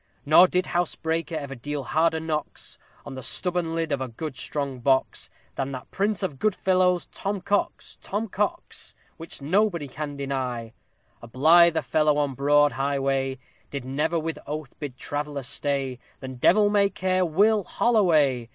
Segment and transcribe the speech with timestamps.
[0.25, 4.79] _Nor did housebreaker ever deal harder knocks On the stubborn lid of a good strong
[4.79, 8.95] box, Than that prince of good fellows, TOM COX, TOM COX!
[9.17, 10.73] Which nobody can deny.
[11.21, 13.37] A blither fellow on broad highway,
[13.69, 18.49] Did never with oath bid traveller stay, Than devil may care WILL HOLLOWAY!